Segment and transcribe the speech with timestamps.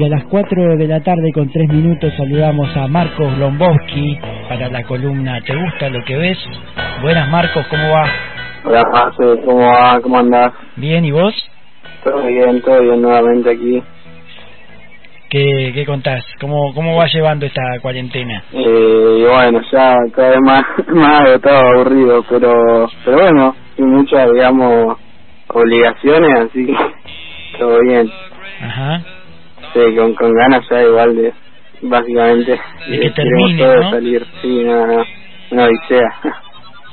[0.00, 4.70] Y a las 4 de la tarde con 3 minutos saludamos a Marcos Lombowski para
[4.70, 6.38] la columna ¿Te gusta lo que ves?
[7.02, 8.06] Buenas Marcos, ¿cómo va?
[8.64, 10.00] Hola José, ¿cómo va?
[10.00, 10.54] ¿Cómo andás?
[10.76, 11.34] Bien, ¿y vos?
[12.02, 13.82] Todo bien, todo bien nuevamente aquí.
[15.28, 16.24] ¿Qué, qué contás?
[16.40, 18.42] ¿Cómo, ¿Cómo va llevando esta cuarentena?
[18.54, 24.96] Eh, bueno, ya cada vez más, más agotado, aburrido, pero, pero bueno, sin muchas, digamos,
[25.48, 26.74] obligaciones, así que
[27.58, 28.10] todo bien.
[28.62, 29.19] Ajá.
[29.72, 31.32] Sí, con, con ganas ya igual de,
[31.82, 33.90] básicamente, De que termine, todo ¿no?
[33.90, 35.04] salir, sí, no, no,
[35.50, 36.14] una odisea.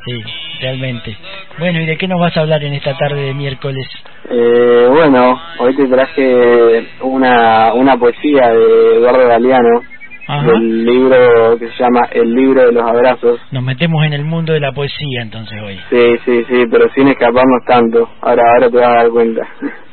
[0.05, 0.23] Sí,
[0.61, 1.17] realmente.
[1.59, 3.85] Bueno, ¿y de qué nos vas a hablar en esta tarde de miércoles?
[4.29, 9.81] Eh, bueno, hoy te traje una, una poesía de Eduardo Galeano,
[10.27, 10.47] Ajá.
[10.47, 13.37] del libro que se llama El libro de los abrazos.
[13.51, 15.77] Nos metemos en el mundo de la poesía entonces hoy.
[15.89, 18.09] Sí, sí, sí, pero sin escaparnos tanto.
[18.21, 19.41] Ahora, ahora te vas a dar cuenta.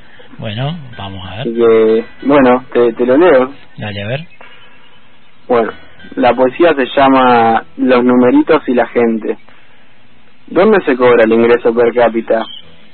[0.44, 1.56] Bueno, vamos a Así ver.
[1.56, 3.50] que, bueno, te, te lo leo.
[3.78, 4.20] Dale, a ver.
[5.48, 5.73] Bueno,
[6.16, 9.38] la poesía se llama Los numeritos y la gente.
[10.48, 12.45] ¿Dónde se cobra el ingreso per cápita?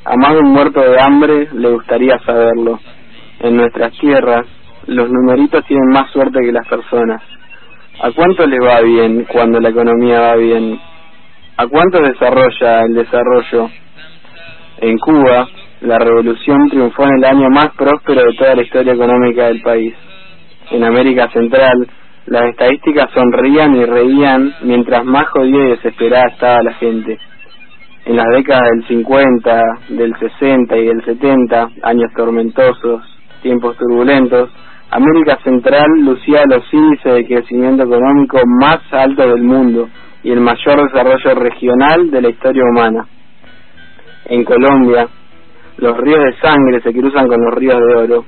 [0.04, 2.78] A más de un muerto de hambre le gustaría saberlo.
[3.40, 4.46] En nuestras tierras,
[4.86, 7.20] los numeritos tienen más suerte que las personas.
[8.00, 10.78] ¿A cuánto les va bien cuando la economía va bien?
[11.56, 13.68] ¿A cuánto desarrolla el desarrollo?
[14.82, 15.48] En Cuba,
[15.80, 19.94] la revolución triunfó en el año más próspero de toda la historia económica del país.
[20.70, 21.88] En América Central,
[22.26, 27.18] las estadísticas sonrían y reían mientras más jodida y desesperada estaba la gente.
[28.04, 33.02] En las décadas del 50, del 60 y del 70, años tormentosos,
[33.42, 34.50] tiempos turbulentos,
[34.90, 39.88] América Central lucía los índices de crecimiento económico más altos del mundo
[40.22, 43.06] y el mayor desarrollo regional de la historia humana.
[44.26, 45.08] En Colombia,
[45.80, 48.24] los ríos de sangre se cruzan con los ríos de oro.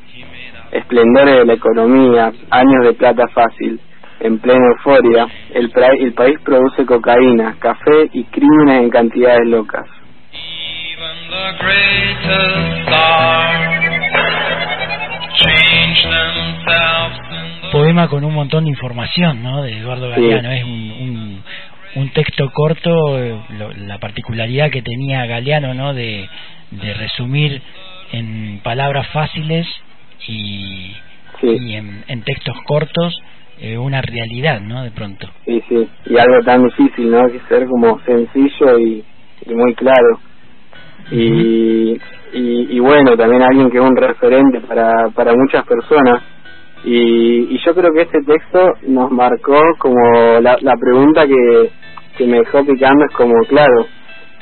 [0.73, 3.79] Esplendores de la economía, años de plata fácil.
[4.21, 9.85] En plena euforia, el, pra- el país produce cocaína, café y crímenes en cantidades locas.
[10.33, 13.83] Even the greatest stars
[15.35, 19.63] change themselves in the Poema con un montón de información, ¿no?
[19.63, 20.21] De Eduardo Sí.
[20.21, 20.51] Galeano.
[20.53, 21.43] Es un, un,
[21.97, 25.93] un texto corto, eh, lo- la particularidad que tenía Galeano, ¿no?
[25.95, 26.29] De,
[26.81, 27.61] de resumir
[28.13, 29.67] en palabras fáciles
[30.27, 30.95] y,
[31.41, 31.49] Sí.
[31.61, 33.21] y en, en textos cortos
[33.61, 34.83] eh, una realidad, ¿no?
[34.83, 35.29] De pronto.
[35.45, 37.27] Sí, sí, y algo tan difícil, ¿no?
[37.29, 39.05] Que ser como sencillo y,
[39.47, 40.21] y muy claro.
[41.11, 41.93] Y,
[42.33, 46.23] y, y bueno, también alguien que es un referente para, para muchas personas.
[46.85, 51.71] Y, y yo creo que este texto nos marcó como la, la pregunta que,
[52.17, 53.87] que me dejó picando es como, claro,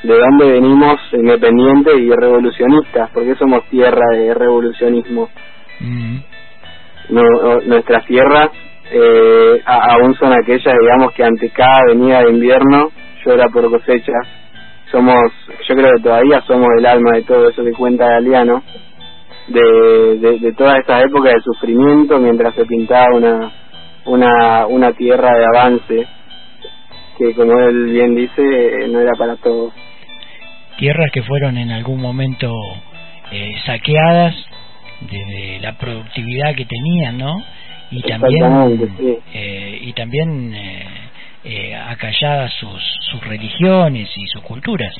[0.03, 3.09] ¿de dónde venimos independientes y revolucionistas?
[3.13, 5.29] porque somos tierra de revolucionismo?
[5.79, 6.17] Mm.
[7.09, 7.21] no,
[7.65, 8.51] nuestras tierras
[8.93, 12.91] eh, aún son aquellas, digamos, que ante cada venida de invierno
[13.25, 14.27] llora por cosechas.
[14.91, 15.31] Somos,
[15.67, 18.61] yo creo que todavía somos el alma de todo eso que cuenta Galeano,
[19.47, 23.51] de, de, de todas épocas de sufrimiento mientras se pintaba una,
[24.05, 26.07] una, una tierra de avance,
[27.17, 29.73] que como él bien dice, eh, no era para todos.
[30.77, 32.51] Tierras que fueron en algún momento
[33.31, 34.35] eh, saqueadas
[35.01, 37.33] desde la productividad que tenían, ¿no?
[37.91, 39.17] Y también sí.
[39.33, 40.85] eh, y también eh,
[41.43, 44.93] eh, acalladas sus, sus religiones y sus culturas.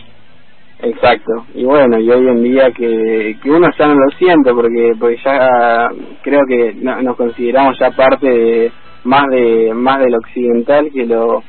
[0.84, 4.94] Exacto, y bueno, y hoy en día que, que uno ya no lo siente porque
[5.00, 5.90] porque ya
[6.24, 8.72] creo que no- nos consideramos ya parte de
[9.04, 11.44] más de más del occidental que lo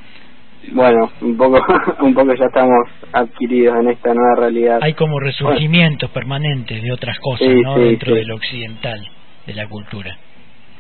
[0.73, 1.59] bueno, un poco
[2.01, 4.79] un poco ya estamos adquiridos en esta nueva realidad.
[4.83, 7.75] Hay como resurgimientos permanentes de otras cosas, Sí, ¿no?
[7.77, 8.19] sí, Dentro sí.
[8.19, 9.09] de lo occidental,
[9.47, 10.17] de la cultura.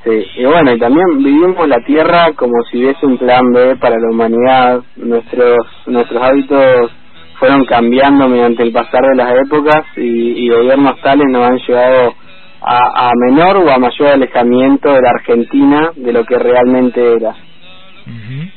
[0.04, 3.96] Sí, y bueno, y también vivimos la Tierra como si hubiese un plan B para
[3.98, 4.80] la humanidad.
[4.96, 6.90] Nuestros nuestros hábitos
[7.38, 10.00] fueron cambiando mediante el pasar de las épocas y,
[10.44, 12.14] y gobiernos tales nos han llevado
[12.62, 17.30] a, a menor o a mayor alejamiento de la Argentina de lo que realmente era,
[17.30, 18.50] Ujú.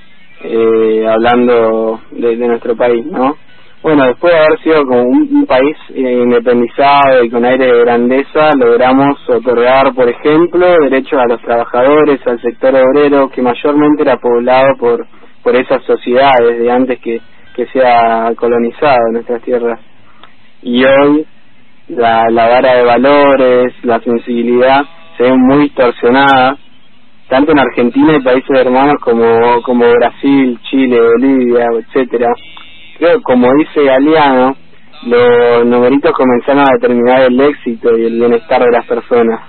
[0.48, 3.36] Eh, hablando de, de nuestro país, ¿no?
[3.86, 8.50] Bueno, después de haber sido como un, país eh, independizado y con aire de grandeza,
[8.58, 14.76] logramos otorgar, por ejemplo, derechos a los trabajadores, al sector obrero, que mayormente era poblado
[14.80, 15.06] por,
[15.44, 17.22] por esas sociedades de antes que,
[17.56, 19.80] que sea colonizado nuestras tierras.
[20.64, 21.28] Y hoy
[21.90, 24.84] la, vara de valores, la sensibilidad
[25.16, 26.58] se ven muy distorsionadas,
[27.28, 32.28] tanto en Argentina y países hermanos como, como Brasil, Chile, Bolivia, etcétera.
[32.98, 34.56] Creo, como dice Galeano,
[35.04, 39.42] los numeritos comenzaron a determinar el éxito y el bienestar de las personas.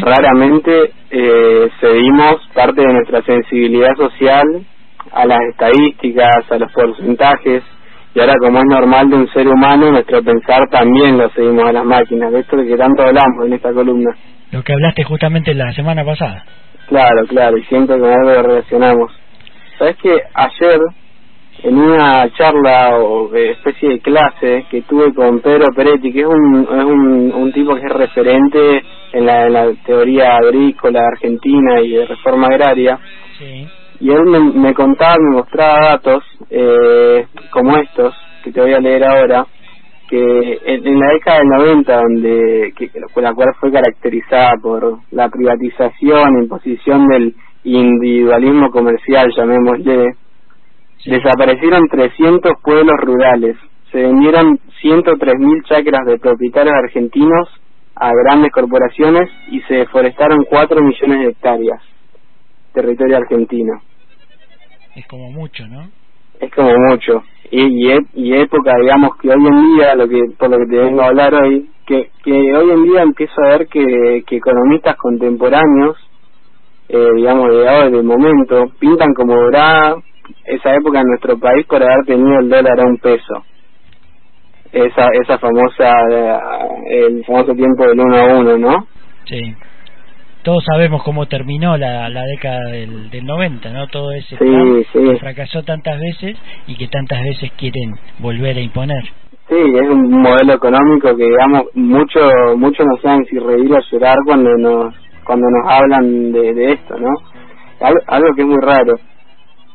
[0.00, 4.46] Raramente eh, cedimos parte de nuestra sensibilidad social
[5.12, 7.62] a las estadísticas, a los porcentajes,
[8.14, 11.72] y ahora como es normal de un ser humano, nuestro pensar también lo seguimos a
[11.72, 14.10] las máquinas, de esto de que tanto hablamos en esta columna.
[14.50, 16.44] Lo que hablaste justamente la semana pasada.
[16.88, 19.12] Claro, claro, y siempre con algo lo relacionamos.
[19.78, 20.80] ¿Sabes que ayer,
[21.62, 26.62] en una charla o especie de clase que tuve con Pedro Peretti, que es un,
[26.70, 28.82] es un, un tipo que es referente
[29.12, 32.98] en la, en la teoría agrícola argentina y de reforma agraria,
[33.38, 33.66] Sí.
[34.02, 38.12] Y él me, me contaba, me mostraba datos eh, como estos,
[38.42, 39.46] que te voy a leer ahora,
[40.08, 42.90] que en, en la década del 90, donde que,
[43.22, 50.14] la cual fue caracterizada por la privatización, imposición del individualismo comercial, llamémosle,
[50.98, 51.10] Sí.
[51.10, 53.56] desaparecieron 300 pueblos rurales,
[53.92, 57.48] se vendieron 103.000 chacras de propietarios argentinos
[57.96, 61.82] a grandes corporaciones y se deforestaron 4 millones de hectáreas,
[62.72, 63.80] territorio argentino
[64.96, 65.88] Es como mucho, ¿no?
[66.40, 70.20] es como mucho y, y, e- y época digamos que hoy en día lo que
[70.38, 73.48] por lo que te vengo a hablar hoy que que hoy en día empiezo a
[73.58, 75.96] ver que, que economistas contemporáneos
[76.88, 79.96] eh, digamos de ahora de momento pintan como dorada
[80.46, 83.44] esa época en nuestro país por haber tenido el dólar a un peso
[84.72, 86.38] esa esa famosa eh,
[87.06, 88.86] el famoso tiempo del uno a uno no
[89.26, 89.40] Sí.
[90.42, 93.86] Todos sabemos cómo terminó la, la década del, del 90, ¿no?
[93.86, 94.98] Todo ese plan sí.
[94.98, 96.36] que fracasó tantas veces
[96.66, 99.04] y que tantas veces quieren volver a imponer.
[99.48, 102.20] Sí, es un modelo económico que digamos mucho
[102.56, 104.94] mucho no saben si reír o llorar cuando nos
[105.24, 107.10] cuando nos hablan de, de esto, ¿no?
[107.80, 108.94] Algo, algo que es muy raro.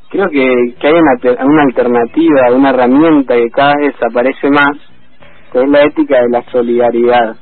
[0.09, 4.77] Creo que, que hay una, una alternativa, una herramienta que cada vez desaparece más,
[5.51, 7.35] que es la ética de la solidaridad,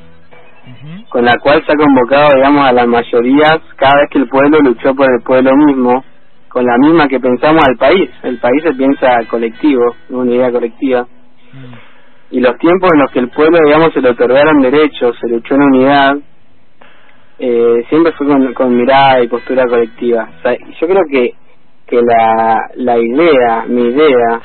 [1.09, 4.59] Con la cual se ha convocado, digamos, a las mayorías cada vez que el pueblo
[4.59, 6.03] luchó por el pueblo mismo,
[6.49, 8.09] con la misma que pensamos al país.
[8.23, 11.07] El país se piensa colectivo, una idea colectiva
[11.53, 11.73] Mm.
[12.31, 15.55] y los tiempos en los que el pueblo, digamos, se le otorgaron derechos, se luchó
[15.55, 16.17] en unidad,
[17.39, 20.27] eh, siempre fue con, con mirada y postura colectiva.
[20.39, 21.33] O sea, yo creo que,
[21.87, 24.41] que la, la idea, mi idea,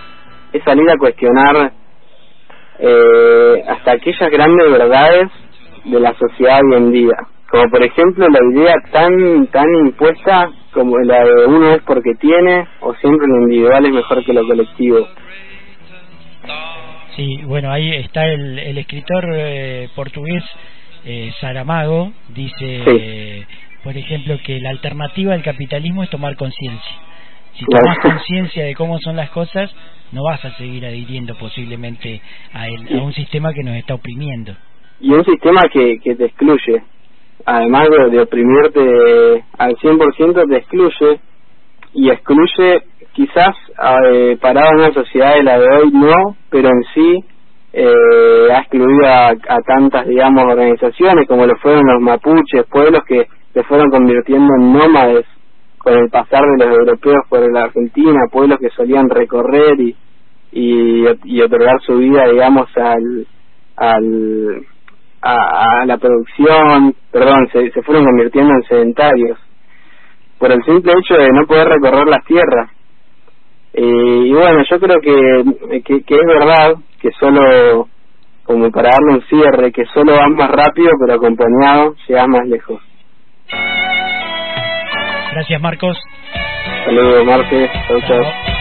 [0.52, 1.72] es salir a cuestionar
[2.78, 5.28] eh, hasta aquellas grandes verdades
[5.84, 7.14] de la sociedad hoy en día.
[7.50, 12.66] Como por ejemplo la idea tan tan impuesta como la de uno es porque tiene
[12.80, 15.08] o siempre lo individual es mejor que lo colectivo.
[17.16, 20.44] Sí, bueno, ahí está el, el escritor eh, portugués
[21.04, 22.82] eh, Saramago, dice, Sí.
[22.86, 23.46] eh,
[23.82, 26.92] por ejemplo, que la alternativa al capitalismo es tomar conciencia.
[27.54, 27.82] Si Claro.
[27.82, 29.74] tomas conciencia de cómo son las cosas,
[30.12, 32.20] no vas a seguir adhiriendo posiblemente
[32.52, 34.54] a, el- a un sistema que nos está oprimiendo.
[35.00, 36.82] Y un sistema que, que te excluye.
[37.46, 41.20] Además de, oprimirte al 100%, te excluye
[41.94, 42.82] y excluye
[43.12, 43.56] quizás
[44.12, 47.24] eh, parado en una sociedad de la de hoy no, pero en sí
[47.72, 53.26] eh, ha excluido a, a tantas, digamos, organizaciones como lo fueron los mapuches, pueblos que
[53.54, 55.26] se fueron convirtiendo en nómades
[55.78, 59.96] con el pasar de los europeos por la Argentina, pueblos que solían recorrer y,
[60.52, 63.26] y, y otorgar su vida, digamos, al,
[63.76, 64.66] al
[65.22, 69.38] a, a la producción, perdón, se, se fueron convirtiendo en sedentarios
[70.38, 72.70] por el simple hecho de no poder recorrer las tierras.
[73.74, 77.88] Eh, y bueno, yo creo que, que, que es verdad que solo,
[78.44, 82.80] como para darle un cierre, que solo vas más rápido, pero acompañado llegas más lejos.
[85.32, 85.96] Gracias, Marcos.
[86.84, 87.70] Saludos, Marte.
[87.86, 88.59] Chau, chau.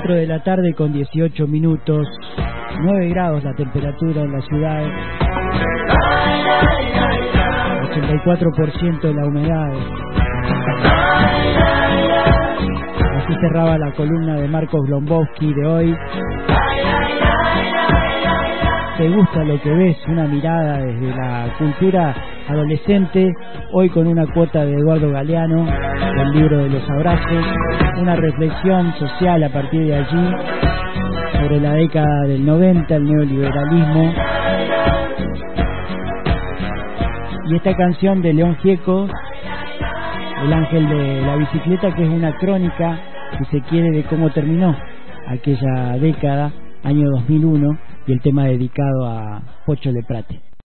[0.00, 2.06] 4 de la tarde con 18 minutos,
[2.80, 4.82] 9 grados la temperatura en la ciudad,
[7.92, 9.72] 84% de la humedad.
[13.18, 15.96] Así cerraba la columna de Marcos Glombowski de hoy.
[18.96, 19.98] ¿Te gusta lo que ves?
[20.08, 22.14] Una mirada desde la cultura
[22.48, 23.32] adolescente,
[23.72, 27.44] hoy con una cuota de Eduardo Galeano, del libro de los abrazos,
[28.00, 30.34] una reflexión social a partir de allí
[31.32, 34.14] sobre la década del 90, el neoliberalismo.
[37.48, 39.08] Y esta canción de León Gieco,
[40.42, 42.98] El ángel de la bicicleta, que es una crónica,
[43.38, 44.74] si se quiere, de cómo terminó
[45.28, 50.49] aquella década, año 2001, y el tema dedicado a Pocho Leprate.